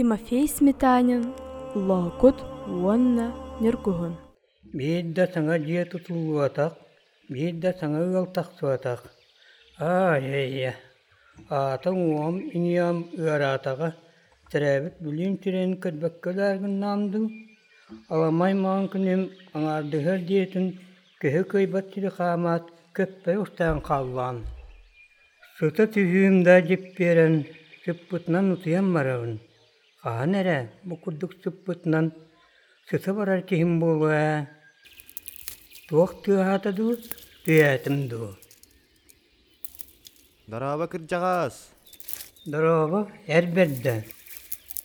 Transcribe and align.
Тимофей 0.00 0.48
Сметанин, 0.48 1.34
Локут 1.74 2.36
Уонна 2.66 3.34
Нергугун. 3.60 4.14
Биидда 4.72 5.26
саңа 5.28 5.58
дие 5.60 5.82
тутулуатак, 5.84 6.78
биидда 7.28 7.74
саңа 7.78 8.00
ыалтахсуатак. 8.08 9.02
Ай-яй-я. 9.78 10.72
Ата 11.50 11.92
уом 11.92 12.38
иниям 12.40 13.02
ыаратага, 13.12 13.90
тәрәбит 14.48 14.96
бүлін 15.04 15.36
тирен 15.36 15.76
кырбаккаларгын 15.82 16.80
намду. 16.80 17.28
Аламай 18.08 18.54
маан 18.54 18.88
күнем 18.88 19.28
аңардыгар 19.52 20.24
диетин 20.24 20.78
көһө 21.20 21.44
көйбат 21.52 21.92
тири 21.92 22.08
хаамат 22.08 22.72
көппе 22.96 23.36
устан 23.36 23.84
қаллан. 23.84 24.40
Сута 25.58 25.84
түйүмда 25.84 26.62
жеп 26.72 26.96
берен, 26.96 27.42
сүппутнан 27.84 28.54
утуям 28.56 28.94
барабын. 28.96 29.36
Хаан 30.00 30.32
әрә, 30.32 30.70
бу 30.88 30.96
курдук 30.96 31.34
сүппутнан, 31.44 32.06
сута 32.88 33.12
барар 33.12 33.42
кихим 33.44 33.74
болуа. 33.82 34.46
Туох 35.90 36.14
тыахатаду, 36.24 36.96
тыятымду. 37.44 38.30
Дараба 40.48 40.86
кырджагас. 40.88 41.68
Дорога 42.46 43.02
әрберді. 43.28 43.98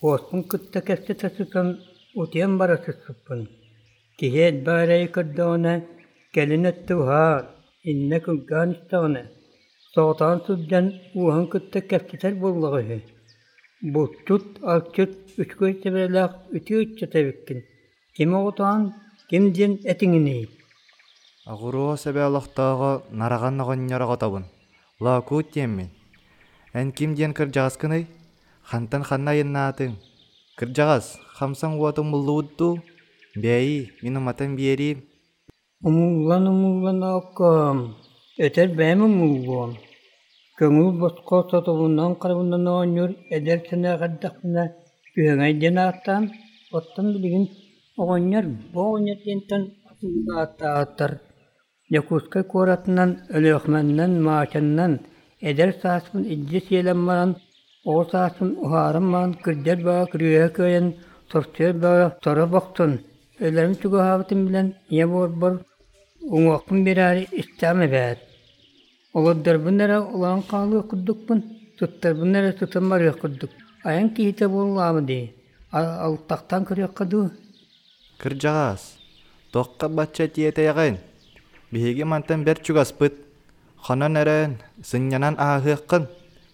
Оспун 0.04 0.44
күтті 0.52 0.84
кәсті 0.84 1.16
тасысын 1.24 1.72
утиян 2.20 2.60
бара 2.60 2.76
сыспын. 2.84 3.48
Кихет 4.20 4.66
барай 4.68 5.08
кырдоона 5.08 5.80
кәлін 6.36 6.74
өттуға 6.74 7.24
инне 7.88 8.20
күгган 8.20 8.76
истағына. 8.76 9.24
Соғытан 9.96 10.44
сүдден 10.44 10.92
ухан 11.16 11.48
күтті 11.56 11.88
кәстітер 11.88 12.36
боллағы. 12.44 13.00
Бұттут, 13.84 14.62
алчыт, 14.64 15.36
үчкөй 15.36 15.74
себелек 15.84 16.36
үті 16.56 16.78
үтчі 16.80 17.10
тәбіккін. 17.12 17.58
Кем 18.16 18.36
оғытан, 18.38 18.94
кем 19.28 19.50
ден 19.52 19.76
әтіңіне. 19.84 20.48
Агуроо 21.46 21.98
себе 21.98 22.24
алохтоого 22.24 23.04
нараган 23.12 23.58
ногонньорого 23.58 24.16
тобун. 24.18 24.46
Лоокуут 25.00 25.52
тиэммин. 25.52 25.90
Эн 26.74 26.92
ким 26.94 27.16
диэн 27.16 27.34
кырджагас 27.34 27.76
кыный? 27.78 28.08
Хантан 28.64 29.04
ханна 29.04 29.36
яннаатың. 29.36 29.98
Кырджагас, 30.58 31.20
хамсан 31.36 31.76
уотун 31.76 32.08
муллуутту. 32.08 32.82
Бэйи, 33.36 33.92
мин 34.02 34.18
уматан 34.18 34.56
биерим. 34.56 35.04
Умуллан 35.84 36.48
умуллан 36.48 37.04
аккам. 37.04 37.98
Этер 38.38 38.72
бәмі 38.72 39.04
умуллан. 39.04 39.76
Көңіл 40.60 40.94
босқо 41.00 41.38
сотылынан 41.52 42.14
қарбынан 42.24 42.68
оңыр 42.74 43.14
әдер 43.38 43.58
сіне 43.70 43.96
ғаддақына 44.02 44.64
күйеңай 45.16 45.56
ден 45.64 45.80
аттан, 45.84 46.28
оттан 46.80 47.10
білігін 47.16 47.44
оғынер 48.06 48.48
боғынер 48.76 49.18
дентен 49.26 49.66
ата 50.44 50.72
аттар. 50.84 51.18
Якутскай 51.98 52.46
коратынан, 52.54 53.12
өлөкмәннән, 53.36 54.16
маачаннан, 54.28 54.96
әдер 55.52 55.76
сааспын 55.82 56.24
иджи 56.38 56.64
сиелен 56.70 57.04
маран, 57.10 57.36
о 57.84 57.98
сааспын 58.14 58.56
ухарым 58.64 59.12
маран 59.12 59.36
кірдер 59.44 59.84
баа 59.84 60.08
кірüе 60.14 60.48
көйен, 60.56 60.94
торчер 61.32 61.74
баа 61.84 62.12
уңақпын 66.36 66.80
берәрі 66.88 67.28
бұнара 69.16 70.02
олан 70.04 70.44
қалы 70.44 70.84
құддықпын, 70.92 71.44
бар 72.90 73.02
құддық. 73.22 73.50
Аян 73.86 74.10
кейті 74.10 74.48
болуламы 74.50 75.06
дей. 75.06 75.36
Алтақтан 75.72 76.66
көрек 76.66 76.94
қаду. 76.98 77.30
Кырджагас, 78.18 78.98
тоққа 79.54 79.90
бачча 79.90 80.28
тиете 80.28 80.66
яғын. 80.66 80.98
Биһиги 81.72 82.04
мантан 82.04 82.44
бер 82.44 82.60
чугаспыт. 82.60 83.14
Ханан 83.78 84.18
эрен, 84.18 84.58
сыннянан 84.84 85.36
аахыаққын. 85.38 86.08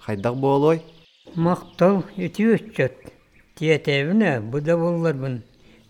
Хайдақ 0.06 0.36
болой. 0.36 0.82
Мақтал 1.36 2.04
еті 2.18 2.56
өтчет. 2.56 2.94
Тиетевіне 3.56 4.42
бұда 4.42 4.76
болларбын. 4.78 5.42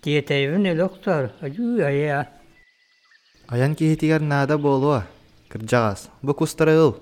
Тиетевіне 0.01 0.75
лоқтар, 0.75 1.31
ажу 1.41 1.81
ая. 1.83 2.29
Аян 3.47 3.75
киһитигер 3.75 4.21
наада 4.21 4.57
болуа. 4.57 5.07
Кырджагас, 5.51 6.09
бу 6.21 6.33
кустарыл. 6.33 6.95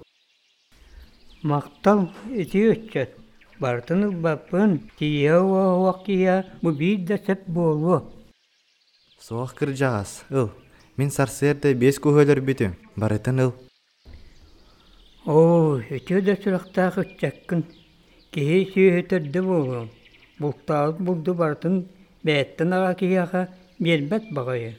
Мақтал 1.44 2.10
еті 2.34 2.72
өтчет. 2.74 3.14
Бартын 3.60 4.22
бапын, 4.24 4.90
тия 4.98 5.38
уақия, 5.38 6.48
бұ 6.64 6.74
бейді 6.74 7.20
сәп 7.22 7.46
болу. 7.46 8.00
Соох 9.22 9.54
кырджагас, 9.54 10.24
ыл. 10.32 10.50
Мин 10.98 11.12
сарсерде 11.12 11.76
бес 11.76 12.02
күхөлөр 12.02 12.42
бүтүм. 12.42 12.74
Барытын 12.98 13.46
ыл. 13.46 13.54
О, 15.30 15.78
еті 15.86 16.24
де 16.26 16.34
сұрақтағы 16.34 17.06
өтчәккін. 17.06 17.66
Кеhe 18.34 18.64
сүйетірді 18.74 19.46
болу. 19.46 19.88
Бұлтағы 20.42 20.98
бұлды 21.06 21.38
бартын 21.38 21.84
бәттін 22.26 22.74
аға 22.80 22.96
кияға 22.98 23.50
бербәт 23.78 24.32
бағайы. 24.34 24.78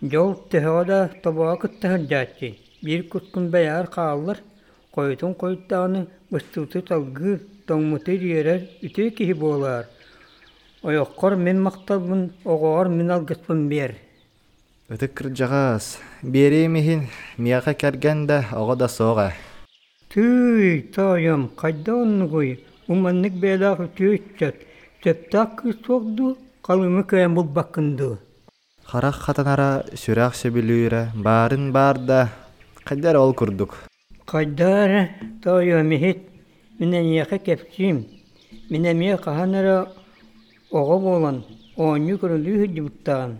Жол 0.00 0.38
тыһода 0.48 1.10
тобуа 1.22 1.58
кыттыһын 1.60 2.08
жааччы. 2.08 2.56
Бир 2.86 3.02
куткун 3.10 3.48
бәяр 3.50 3.88
хааллар, 3.90 4.38
койтун 4.94 5.32
койттааны 5.34 6.04
быстыты 6.30 6.84
талгы 6.86 7.40
тоңмуты 7.66 8.14
диерер 8.20 8.60
үтө 8.86 9.08
киһи 9.10 9.34
болар. 9.34 9.88
Ойоққор 10.86 11.34
мен 11.34 11.64
мақталбын, 11.64 12.28
оғоор 12.44 12.86
мен 12.92 13.10
алгыспын 13.10 13.64
бер. 13.66 13.96
Өтік 14.86 15.16
кырджагас, 15.18 15.96
беремихин 16.22 17.08
мияқа 17.42 17.74
кәрген 17.74 18.22
да 18.30 18.44
оға 18.54 18.78
да 18.84 18.86
соға. 18.86 19.26
Түй, 20.14 20.86
тайым, 20.94 21.50
қайда 21.58 21.98
оннугуй, 22.04 22.60
уманнык 22.86 23.34
бәлағы 23.42 23.90
түйетчет. 23.98 24.62
Септак 25.02 25.58
кыз 25.64 25.82
соғду, 25.82 26.36
қалымы 26.62 27.02
көйен 27.02 27.34
бұл 27.34 27.50
бақынды. 27.50 28.14
Харах 28.86 29.24
хатанара 29.26 29.70
сүрәк 29.90 30.38
сөбілүйрі, 30.38 31.08
барын 31.18 31.72
бар 31.74 31.98
да, 32.86 32.94
қайдар 32.94 33.16
ол 33.16 33.34
күрдік. 33.34 33.74
Қайдар, 34.26 35.10
тайым, 35.42 35.86
мехет, 35.86 36.18
менен 36.78 37.06
яқа 37.06 37.38
кепсим. 37.38 38.06
Менен 38.70 38.96
мия 38.98 39.16
қаханара 39.16 39.88
оға 40.70 40.98
болан, 41.00 41.44
көрілі 41.76 42.58
хүдді 42.60 42.80
бұттаған. 42.86 43.38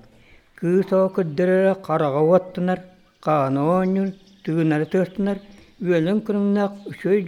Кыз 0.56 0.90
оқыддырыра 0.90 1.76
қараға 1.82 2.22
уаттынар, 2.26 2.80
қаны 3.22 3.60
оңыр, 3.60 4.14
түйінары 4.44 4.86
төстінар, 4.90 5.38
Үөлен 5.78 6.22
күрүннәк, 6.24 6.86
үшөй 6.88 7.22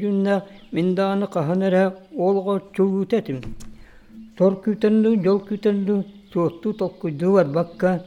даны 0.95 1.27
қаханара 1.27 1.95
олға 2.17 2.63
чугут 2.75 3.13
этим. 3.13 3.43
Тор 4.39 4.63
күтенду, 4.65 5.23
жол 5.23 5.41
күтенду, 5.41 6.05
суосту 6.33 6.73
толкуйду 6.73 7.33
бар 7.35 7.47
бакка, 7.47 8.03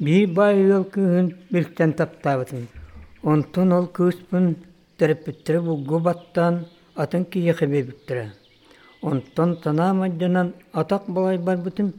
бир 0.00 0.26
бай 0.34 0.56
үөл 0.56 0.84
күхін 0.90 1.32
билтен 1.52 1.92
таптабытын. 1.92 2.77
Онтон 3.26 3.72
ол 3.74 3.88
күспін, 3.90 4.52
терепіттірі 4.98 5.58
бұлгу 5.66 5.98
баттан, 6.06 6.60
атын 6.94 7.24
кие 7.26 7.50
хебебіттірі. 7.52 8.28
Онтон 9.02 9.56
тана 9.62 9.88
маджанан 9.92 10.52
атақ 10.72 11.08
балай 11.10 11.38
бар 11.38 11.58
бітім, 11.64 11.90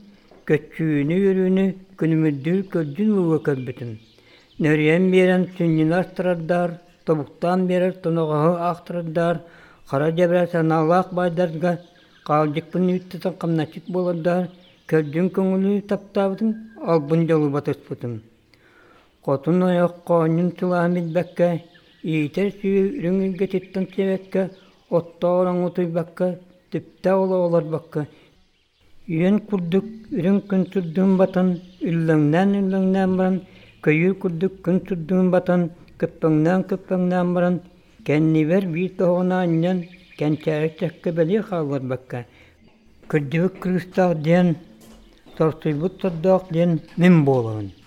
көтчүүнү 0.48 1.18
үрүүнү 1.32 1.66
күнүмүддүр 2.00 2.62
көрдүн 2.72 3.12
уға 3.20 3.42
көрбүтүм. 3.50 3.92
Нөриен 4.64 5.12
берен 5.12 5.46
сүннин 5.58 5.92
астырардар, 6.00 6.78
тобуктан 7.04 7.68
берер 7.68 8.00
тоноғағы 8.00 8.56
ақтырардар, 8.72 9.44
қара 9.92 10.10
жебрер 10.16 10.48
саналақ 10.56 11.12
байдарга, 11.20 11.78
қалжықпын 12.24 12.90
үттітін 12.96 13.38
қамначык 13.44 13.92
болардар, 13.92 14.48
көрдүн 14.88 15.32
көңілі 15.36 15.84
таптабытын, 15.92 16.56
албын 16.80 17.28
жолы 17.28 17.52
батыспытым. 17.52 18.20
Қотын 18.22 18.29
тұламид 20.60 21.10
бәккә, 21.16 21.50
иетер 22.04 22.54
сүйі 22.62 22.84
үріңілге 23.00 23.48
теттін 23.54 23.88
себәккә, 23.96 24.46
отта 24.90 25.32
оран 25.42 25.60
ұтый 25.68 25.90
бәккә, 25.98 26.30
тіпті 26.72 27.16
ола 27.16 27.42
олар 27.48 27.68
бәккә. 27.74 28.06
Үйен 29.10 29.40
күрдік 29.50 29.88
үрін 30.14 30.40
күн 30.50 30.68
түрдүн 30.74 31.16
батын, 31.20 31.48
үлләңнән 31.82 32.56
үлләңнән 32.62 33.18
баран, 33.20 33.40
көйір 33.86 34.16
күрдік 34.24 34.60
күн 34.66 34.80
түрдүн 34.88 35.32
батын, 35.34 35.66
көппөңнән 36.02 36.68
көппөңнән 36.70 37.34
кәннибер 38.08 38.70
бир 38.76 38.94
тоғына 39.02 39.42
кәнчәрі 40.20 40.72
мен. 47.58 47.79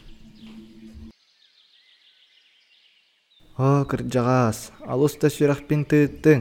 О, 3.62 3.84
кырджагас, 3.86 4.72
алуста 4.90 5.28
сүрәхпин 5.30 5.84
тыттың. 5.86 6.40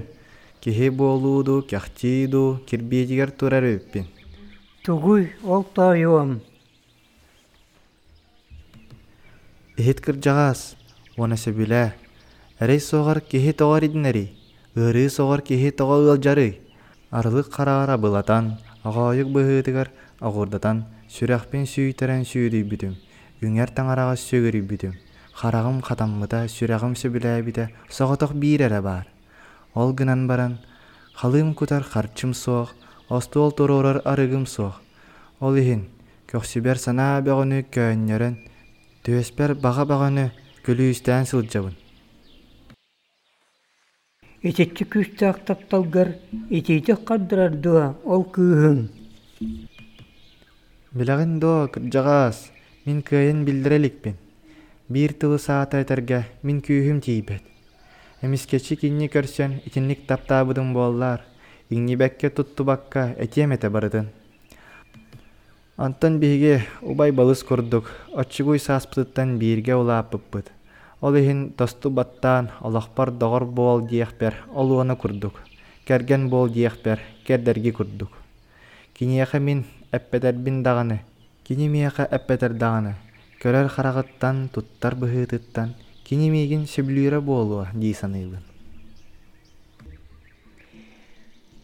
Кихи 0.58 0.88
болуду, 0.90 1.60
кяхтиду, 1.62 2.64
кирбиетигер 2.66 3.30
турар 3.30 3.62
өппин. 3.68 4.08
Тугуй 4.82 5.28
ол 5.46 5.62
тойуам. 5.64 6.40
Ихит 9.78 10.02
кырдьаҕаас, 10.02 10.74
уона 11.16 11.38
сөбүлээ. 11.38 11.94
Эрей 12.60 12.82
соҕар 12.82 13.22
киһи 13.22 13.54
тоҕор 13.54 13.84
идинэри, 13.86 14.34
ырыы 14.76 15.10
соҕор 15.10 15.42
киһи 15.42 15.70
тоҕо 15.70 16.02
ыалдьарый. 16.02 16.60
Арылык 17.12 17.54
хараара 17.54 17.98
былатан, 17.98 18.58
оҕоойук 18.84 19.30
быһыытыгар 19.30 19.94
оҕурдатан 20.22 20.86
сүрэхпин 21.14 21.70
сүүйтэрэн 21.70 22.26
сүүрүйбүтүм, 22.26 22.94
үҥэр 23.46 23.70
таҥарағас 23.78 24.26
сөгөрүйбүтүм. 24.30 25.11
Харағым 25.42 25.82
хатаммыта 25.82 26.46
сүрэҕим 26.56 26.94
сөбүлээбитэ 27.02 27.66
соҕотох 27.90 28.32
биирэрэ 28.42 28.82
баар. 28.86 29.08
Ол 29.74 29.90
гынан 29.98 30.28
баран, 30.30 30.54
халыым 31.18 31.56
кутар 31.58 31.82
харчым 31.82 32.36
суох, 32.38 32.70
остуол 33.10 33.52
туруурар 33.52 34.06
арыгым 34.06 34.46
суох. 34.46 34.76
Ол 35.40 35.56
иһин, 35.58 35.90
көхсүбэр 36.30 36.78
санаа 36.78 37.26
бөҕөнү 37.26 37.60
көөннөрөн, 37.74 38.36
төөспэр 39.04 39.58
баҕа 39.64 39.84
баҕаны 39.90 40.26
көлүүстään 40.66 41.26
сылдьабын. 41.26 41.76
Итиччи 44.46 44.86
күстәк 44.94 45.42
тапталгар, 45.48 46.22
ититек 46.50 47.02
каддырар 47.02 47.58
дуа 47.58 47.96
ол 48.06 48.24
кыыһын. 48.30 48.80
Билэгин 50.94 51.40
доо 51.40 51.66
кырдьаҕаас, 51.74 52.38
мин 52.86 53.02
кыайын 53.02 53.42
билдирэликпин. 53.46 54.16
Биир 54.92 55.14
тылы 55.16 55.38
саата 55.40 55.80
этэргэ 55.80 56.18
мин 56.44 56.58
күүһүм 56.60 56.98
тиийбэт. 57.00 57.44
Эмискечи 58.28 58.76
кинни 58.76 59.08
көрсөн 59.08 59.62
итинник 59.64 60.02
таптаабыдын 60.04 60.74
буоллар, 60.76 61.22
иҥнибэкке 61.70 62.28
туттубакка 62.30 63.16
этиэмэтэ 63.16 63.70
барытын. 63.72 64.10
Антон 65.78 66.20
биһиги 66.20 66.68
убай 66.82 67.12
балыс 67.12 67.40
курдук, 67.44 67.88
оччугуй 68.12 68.60
сааспытыттан 68.60 69.38
бииргэ 69.40 69.78
улааппыппыт. 69.80 70.52
Ол 71.00 71.16
иһин 71.16 71.54
тосту 71.56 71.90
баттаан 71.90 72.52
олохпар 72.60 73.12
доҕор 73.12 73.46
буол 73.46 73.88
диэхпэр 73.88 74.36
олуону 74.54 74.98
курдук. 74.98 75.40
Кэрген 75.88 76.28
буол 76.28 76.50
диэхпэр 76.50 77.00
кэрдэрги 77.26 77.72
курдук. 77.72 78.12
Киниэхэ 78.94 79.40
мин 79.40 79.64
эппэтэрбин 79.92 80.64
даҕаны, 80.64 81.00
кини 81.48 81.70
миэхэ 81.70 82.10
эппэтэр 82.12 82.54
даҕаны. 82.54 82.96
Көрөр 83.42 83.68
хараҕыттан 83.74 84.50
туттар 84.54 84.94
быһыытыттан 85.02 85.70
кини 86.06 86.30
миигин 86.30 86.64
сөбүлүүрэ 86.74 87.20
буолуа 87.22 87.66
дии 87.74 87.94
саныыбын. 88.02 88.44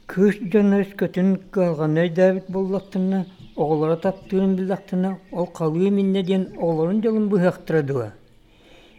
Кыыс 0.07 0.37
дьоннос 0.51 0.89
көтүн 0.99 1.29
калганой 1.53 2.09
дабит 2.09 2.45
боллактына, 2.49 3.27
оҕолора 3.55 3.97
таптыын 3.97 4.55
биллактына, 4.55 5.19
ол 5.31 5.45
калыы 5.45 5.89
минне 5.91 6.23
диэн 6.23 6.43
оҕолорун 6.57 7.01
дьолун 7.01 7.29
быһыахтыра 7.29 7.81
дуа. 7.83 8.13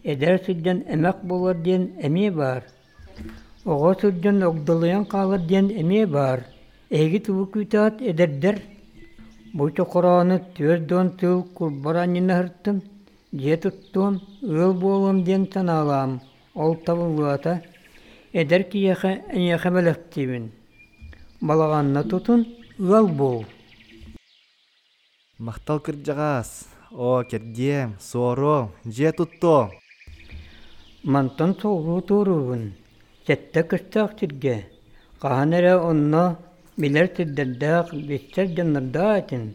Эдэр 0.04 0.40
сылдьан 0.44 0.84
эмэк 0.94 1.18
болар 1.22 1.56
диэн 1.56 1.84
эмиэ 2.06 2.30
баар. 2.30 2.62
Оҕо 3.64 3.90
сылдьан 4.00 4.42
огдолуян 4.42 5.04
каалар 5.04 5.40
диэн 5.40 5.66
эмиэ 5.80 6.06
баар. 6.06 6.40
Эги 6.90 7.18
тубу 7.18 7.50
күтаат 7.52 8.00
эдердер. 8.00 8.62
Бу 9.58 9.66
чокороону 9.76 10.36
түөр 10.54 10.84
дон 10.90 11.08
тыл 11.18 11.42
курбараннина 11.56 12.34
хырттым. 12.38 12.76
Дие 13.32 13.56
туттуом, 13.56 14.14
ыал 14.42 14.72
буолум 14.72 15.24
диэн 15.26 15.50
санаалаам. 15.52 16.12
Ол 16.54 16.76
табылуата. 16.86 17.54
Эдер 18.32 18.62
киэхэ 18.70 19.12
эниэхэ 19.34 19.70
мэлэхтибин. 19.74 20.44
Балаганна 21.40 22.04
тутун, 22.04 22.40
ыал 22.78 23.08
буол. 23.08 23.46
Мактал 25.38 25.80
кырдьаҕаас, 25.80 26.50
о 26.92 27.24
кердиэм, 27.30 27.96
суору, 27.98 28.70
дьиэ 28.84 29.10
туттуом. 29.12 29.70
Мантан 31.02 31.56
соғу 31.60 32.00
туруун. 32.08 32.62
Сетте 33.26 33.62
кыстақ 33.64 34.10
тирге. 34.18 34.56
Qahan 35.20 35.50
эрэ 35.58 35.74
онно 36.78 36.86
билер 36.86 37.08
тирдердақ 37.08 37.92
бистер 37.92 38.46
жаннарда 38.56 39.18
атин. 39.18 39.54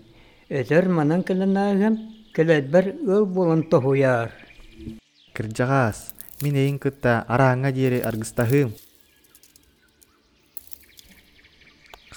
Өтөр 0.50 0.90
манан 0.90 1.24
кыленаагам 1.24 1.98
келедбер 2.36 2.96
ыл 3.08 3.26
болан 3.26 3.64
тохуяр. 3.64 4.32
Кырдьаҕаас, 5.34 6.14
мин 6.42 6.56
эйин 6.56 6.80
кытта 6.80 7.26
арааҥҥа 7.28 7.72
диэри 7.72 8.00
аргыстаһыым. 8.00 8.72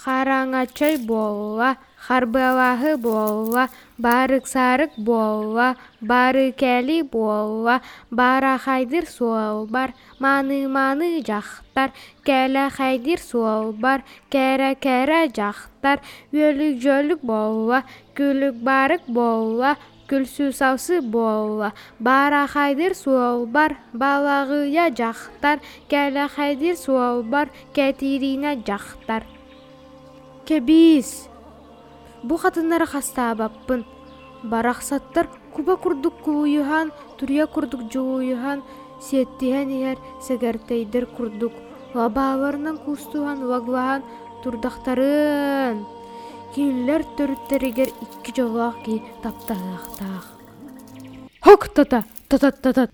Хараңачай 0.06 1.00
болла, 1.03 1.73
харбалаһы 2.06 2.93
болла, 2.97 3.64
болла, 3.99 5.75
барыкәли 6.00 7.03
болла, 7.03 7.81
барахайдыр 8.12 9.08
суолбар, 9.11 9.94
маны-маны 10.20 11.25
жақтар, 11.26 11.91
кәләхайдыр 12.23 13.19
суолбар, 13.19 14.05
кәрә-кәрә 14.31 15.26
жақтар, 15.35 15.99
өлік-жөлік 16.31 17.26
болла, 17.26 17.82
күлік-барык 18.14 19.11
болла, 19.11 19.75
күлсү-саусы 20.06 21.00
болла, 21.02 21.73
барахайдыр 21.99 22.94
суолбар, 22.94 23.75
балағыя 23.91 24.87
жақтар, 24.94 25.59
кәләхайдыр 25.91 26.79
суолбар, 26.79 27.50
кәтирина 27.75 28.55
жақтар. 28.62 29.36
Кебис. 30.47 31.27
Бу 32.23 32.37
хатыннары 32.39 32.87
хастаабаппын. 32.87 33.85
Барахсаттар 34.45 35.27
куба 35.53 35.75
курдук 35.77 36.15
кууйухан, 36.23 36.93
турия 37.19 37.47
курдук 37.47 37.91
жууйухан, 37.93 38.63
сиэттиһэн 39.03 39.69
иһэр 39.77 39.99
сэгэртэйдэр 40.23 41.07
курдук. 41.17 41.53
Лабааларынан 41.95 42.79
кустухан 42.79 43.43
лаглахан 43.43 44.03
турдахтарын. 44.43 45.83
Кииллер 46.55 47.03
төрүттэригер 47.17 47.91
икки 48.05 48.31
жолоох 48.37 48.77
ки 48.85 49.03
таптаахтаах. 49.23 50.27
Хок 51.41 51.69
тата, 51.75 52.05
тата 52.29 52.53
тата. 52.53 52.89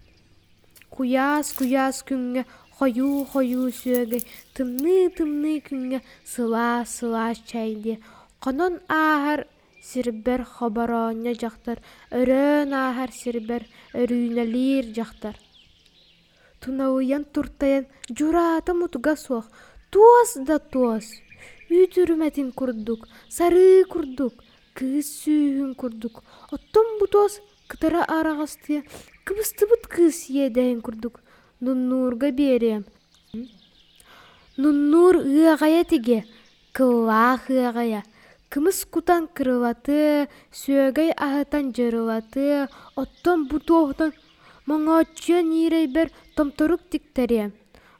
Куяс 0.88 1.52
куяс 1.52 2.00
күнгө 2.08 2.46
хою 2.78 3.24
хою 3.32 3.68
сүөгө 3.80 4.18
тымны 4.56 5.10
тымны 5.16 5.60
күнгө 5.66 6.02
сыла 6.24 6.84
сыла 6.86 7.32
чайды. 7.34 7.98
Конон 8.42 8.80
аахар 8.88 9.46
сирбер 9.82 10.44
хобороня 10.44 11.34
жактар, 11.34 11.78
өрөн 12.10 12.72
аахар 12.74 13.10
сирбер 13.12 13.66
өрүүнэлир 13.94 14.92
жактар. 14.94 15.36
Тунауян 16.60 17.24
туртаян 17.24 17.86
журата 18.08 18.74
мутуга 18.74 19.16
суох, 19.16 19.46
туос 19.90 20.36
да 20.46 20.58
туос. 20.58 21.06
Үтүрүмэтин 21.72 22.52
курдук, 22.52 23.08
сары 23.28 23.84
курдук, 23.88 24.42
кыз 24.76 25.08
сүүһүн 25.22 25.74
курдук. 25.74 26.22
Оттон 26.52 26.98
бутуос 27.00 27.40
кытара 27.66 28.04
арагастыя, 28.04 28.82
кыбыстыбыт 29.24 29.88
кыз 29.88 30.28
едейин 30.28 30.82
курдук. 30.82 31.20
Нуннуурга 31.64 32.32
берем. 32.32 32.84
Нуннур 34.56 35.14
ыагая 35.18 35.84
тиге, 35.84 36.24
кыллаах 36.72 37.42
ыагая. 37.50 38.02
Кымыс 38.50 38.78
кутан 38.92 39.28
кырылаты, 39.36 40.26
сүөгэй 40.60 41.10
аһытан 41.26 41.70
жырылаты, 41.76 42.66
оттон 43.00 43.46
бутуохтан 43.46 44.10
моңоччуан 44.66 45.54
иирейбер 45.54 46.10
томторук 46.34 46.82
тиктере. 46.90 47.52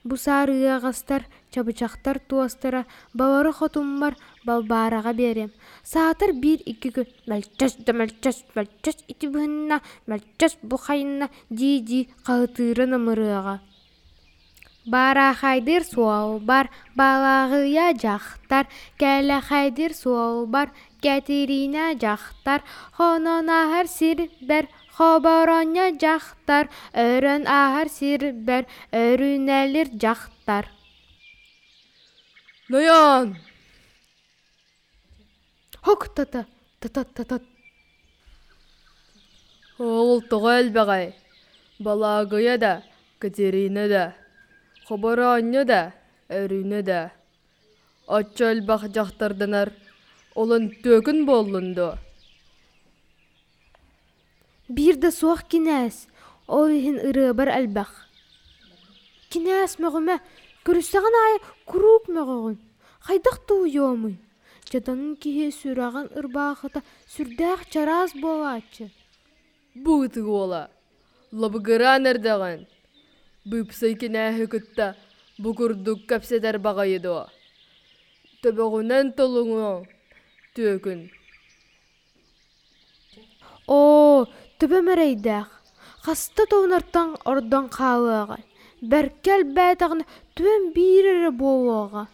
Бусаар 0.05 0.51
ыагастар, 0.51 1.23
чабычактар 1.53 2.19
туостара, 2.19 2.87
балары 3.15 3.53
хотуммар 3.53 4.17
балбаарага 4.45 5.13
берем. 5.13 5.51
Саатар 5.85 6.33
бир 6.33 6.59
икки 6.67 6.91
күн 6.91 7.07
мэлчэс 7.27 7.77
да 7.87 7.93
мэлчэс, 7.93 8.45
мэлчэс 8.55 8.99
ити 9.07 9.27
быһынна, 9.27 9.81
мэлчэс 10.07 10.59
бухайынна, 10.63 11.31
ди-ди 11.51 12.09
каһытыыры 12.27 12.87
намырыага. 12.87 13.61
Барахайдыр 14.87 15.85
суол 15.87 16.41
бар, 16.41 16.67
балағыя 16.99 17.95
жақтар, 17.95 18.67
кәләхайдыр 18.99 19.95
суол 19.95 20.47
бар, 20.47 20.75
Кәтерина 21.03 21.95
жақтар, 21.99 22.63
хонон 22.97 23.49
ахар 23.51 23.87
хобороня 24.97 25.93
жақтар, 25.97 26.69
өрөн 26.95 27.47
ахар 27.47 27.89
сир 27.89 28.33
бер, 28.33 28.67
өрүнәлір 28.93 29.95
жақтар. 29.97 30.69
Ноян! 32.69 33.37
Хок 35.83 36.09
тата, 36.15 36.47
тата 36.81 37.05
тата. 37.05 37.41
Ол 39.79 40.23
тоғал 40.31 40.71
бәғай. 40.71 41.13
Балағыя 41.83 42.59
да, 42.59 42.83
Катерина 43.19 43.89
да, 43.89 44.05
Хобороння 44.87 45.65
да, 45.65 45.81
өрүнө 46.31 46.83
да. 46.87 47.11
Очол 48.07 48.63
бақ 48.69 48.87
жақтардынар, 48.95 49.73
Олон 50.35 50.71
төкін 50.85 51.27
боллунду. 51.29 51.93
Бир 54.69 54.97
да 54.97 55.11
суох 55.11 55.43
кинээс. 55.45 56.09
Ол 56.47 56.69
иһин 56.69 56.99
ырыабар 56.99 57.49
албах. 57.49 57.93
Кинээс 59.31 59.79
mögüme 59.79 60.21
көрүстәгән 60.67 61.15
ай 61.25 61.39
курук 61.67 62.09
mögüгүн. 62.09 62.59
Хайдах 63.01 63.39
туу 63.47 63.65
йомуй. 63.65 64.19
Жаданын 64.71 65.17
киһи 65.17 65.51
сүраган 65.53 66.09
ырбаахыта 66.17 66.81
сүрдәх 67.15 67.69
чарас 67.73 68.15
болачы. 68.15 68.91
Быты 69.75 70.23
ола. 70.25 70.71
Лабыгыран 71.33 72.07
эрдәгән. 72.07 72.67
Быпсай 73.45 73.95
кинәһе 74.01 74.47
кытта 74.47 74.95
бугурдук 75.39 76.07
кәпсәдәр 76.09 76.59
багайыды. 76.63 77.27
Төбөгүнән 78.43 79.13
толуңу 79.19 79.85
төкін. 80.57 81.11
О, 83.67 84.27
төбөмөрәйдәх. 84.63 85.49
Хаста 86.07 86.47
тоунартан 86.47 87.17
ордон 87.27 87.67
хаалыга. 87.71 88.39
Беркел 88.91 89.43
бәтәгне 89.57 90.07
түен 90.39 90.69
бирере 90.77 91.31
болуга. 91.35 92.07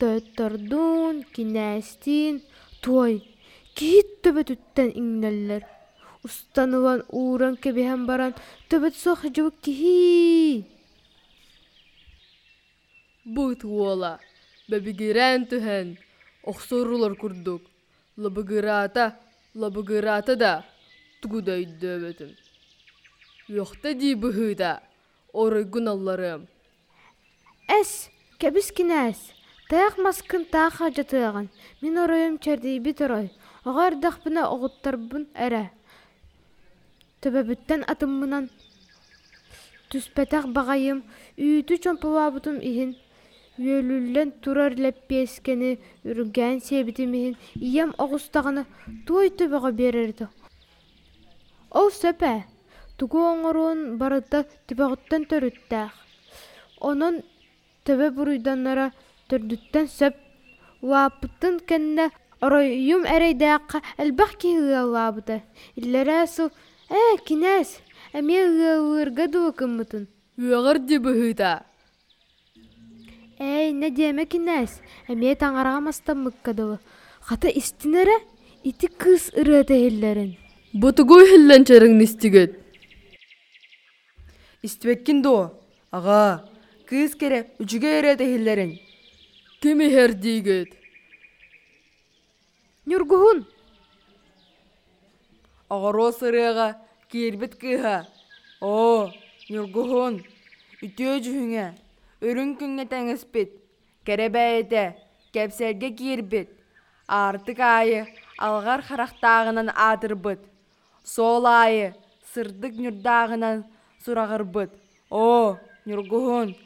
Төттөрдүн, 0.00 1.22
кинәстин, 1.32 2.42
той. 2.84 3.22
Кит 3.76 4.20
төбө 4.24 4.44
түттен 4.50 4.92
иңнәлләр. 4.92 5.64
Устанылан 6.24 7.02
уран 7.08 7.56
кебеһен 7.56 8.04
баран 8.08 8.36
төбөт 8.68 8.96
сох 8.96 9.24
жыбык 9.24 9.56
киһи. 9.64 10.64
Быт 13.24 13.64
ола. 13.64 14.18
Бәбигерән 14.68 15.48
түһән. 15.48 15.96
Охсорулар 16.44 17.16
курдук. 17.16 17.62
Лабыгырата, 18.16 19.12
лабыгырата 19.54 20.36
да 20.36 20.54
тугудай 21.20 21.66
дөбөтүм. 21.66 22.34
Йохта 23.48 23.94
ди 23.94 24.14
быһыда. 24.14 24.80
Гуналларым. 25.32 26.46
Әс, 27.68 28.08
кәбис 28.40 28.72
кинәс. 28.72 29.18
Таяк 29.68 29.98
маскын 29.98 30.44
таха 30.44 30.90
жатыган. 30.90 31.48
Мин 31.82 31.98
оройым 31.98 32.38
чәрди 32.38 32.78
бит 32.78 33.00
орой. 33.02 33.30
Агар 33.64 33.96
дахпына 34.00 34.46
огыттарбын 34.48 35.26
әрә. 35.34 35.70
Төбәбүттән 37.20 37.82
атыммынан 37.90 38.48
түспәтәк 39.90 40.46
багайым, 40.54 41.02
үйүтү 41.38 41.78
чомпалабытым 41.84 42.60
иһин. 42.70 42.94
Үөлүллен 43.56 44.32
турар 44.44 44.74
ләппескени 44.76 45.76
үргән 46.04 46.60
себитим 46.60 47.14
иһин. 47.16 47.36
Ием 47.56 47.94
огустаганы 47.98 48.66
той 49.06 49.30
төбәгә 49.30 49.72
берерди. 49.72 50.28
Ол 51.70 51.90
сөпә. 51.90 52.44
Тугу 52.96 53.20
оңорун 53.28 53.98
барыта 54.00 54.44
төбәгыттан 54.68 55.26
төрүттәк. 55.30 55.92
Онон 56.80 57.20
төбе 57.84 58.10
буруйданнара 58.10 58.92
төрдүттен 59.28 59.90
сөп. 59.90 60.16
Лапытын 60.82 61.58
кенне 61.66 62.10
оройум 62.40 63.04
әрейдәкка 63.08 63.82
әлбәх 64.00 64.36
киһиаллабыта. 64.40 65.40
Илләрә 65.76 66.26
су, 66.30 66.50
«Ә, 66.86 67.18
кинәс, 67.26 67.80
әме 68.14 68.44
ыалырга 68.46 69.26
дуакыммытын». 69.26 70.06
Үәгір 70.38 70.78
ди 70.86 71.00
быһыда. 71.02 71.64
Әй, 73.40 73.72
нә 73.74 73.90
деме 73.90 74.24
кинәс, 74.30 74.78
әме 75.10 75.34
таңарага 75.34 75.80
мастан 75.88 76.22
мыккадылы. 76.22 76.78
Хата 77.26 77.50
истинәрә, 77.50 78.20
ити 78.62 78.86
кыз 78.86 79.32
ырыта 79.34 79.74
хилләрен. 80.76 80.80
Бутугу 80.80 81.24
хилленчерин 81.26 81.98
нистигет. 81.98 82.60
Истебеккин 84.62 85.22
до. 85.22 85.60
Ага, 85.90 86.48
кыз 86.86 87.14
кере 87.14 87.50
эре 87.58 88.16
тehillerin. 88.16 88.80
Кими 89.60 89.88
хер 89.88 90.12
дигет. 90.12 90.68
Нюргуһун, 92.86 93.46
Агаро 95.68 96.12
сырыга 96.12 96.76
кирбит 97.10 97.56
кыха. 97.56 98.06
О, 98.60 99.10
нюргуһун. 99.48 100.24
Үтөө 100.82 101.20
жүһүңә. 101.24 101.74
Өрүн 102.20 102.56
күнгә 102.58 102.86
тәңеспит. 102.86 103.50
Керебәйте, 104.04 104.94
кәпсәргә 105.32 105.96
кирбит. 105.96 106.50
Артык 107.08 107.58
айы 107.58 108.06
алгар 108.38 108.82
характагынан 108.82 109.70
атырбыт. 109.74 110.55
Сол 111.14 111.46
айы 111.46 111.94
сырдык 112.34 112.74
нюрдагынан 112.82 113.64
сурагырбыт. 114.04 114.70
О, 115.10 115.56
нюргуһун. 115.86 116.56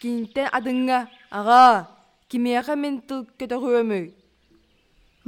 Кинтен 0.00 0.48
адыңга, 0.48 1.06
ага, 1.30 1.88
кимеха 2.28 2.74
мен 2.74 3.00
тыл 3.06 3.26
көтөгөмөй. 3.38 4.14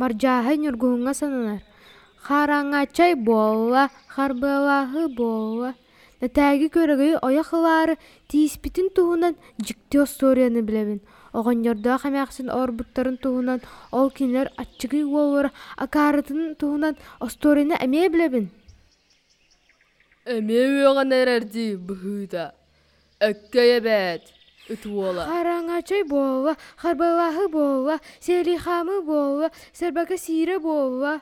маржаһы 0.01 0.57
нюргуһунга 0.57 1.15
сананар. 1.15 1.61
Хараңачай 2.27 3.15
болла, 3.15 3.91
харбалаһы 4.09 5.09
болла. 5.15 5.75
Нәтәги 6.23 6.71
көрөгөй 6.73 7.19
ояхылары 7.21 7.99
тииспитин 8.29 8.89
туһунан 8.97 9.37
жикти 9.61 10.03
историяны 10.03 10.63
билебин. 10.63 11.01
Оҕонньордоо 11.39 11.97
хамаахсын 12.03 12.49
орбуттарын 12.61 13.17
туһунан 13.23 13.61
ол 13.99 14.09
кинилер 14.17 14.49
аччыгый 14.63 15.05
уоллара 15.05 15.51
акаарытын 15.85 16.55
туһунан 16.61 16.95
осторияны 17.27 17.77
эмиэ 17.85 18.09
билебин. 18.15 18.47
Эме 20.25 20.61
үәгән 20.81 21.11
әрәрди 21.21 21.67
быһыда. 21.87 22.45
Әккәйә 23.21 23.79
бәт. 23.85 24.31
Үтуола. 24.73 25.27
Хараңачай 25.29 26.07
болла, 26.09 26.55
харбалаһы 26.81 27.51
болла, 27.53 27.99
селихамы 28.25 29.03
болла, 29.05 29.51
сәрбәкә 29.77 30.17
сире 30.17 30.57
болла. 30.59 31.21